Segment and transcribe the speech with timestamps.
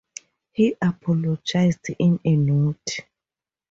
[0.53, 3.01] He apologized in a note.